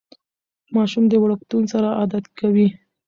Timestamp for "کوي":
2.39-2.67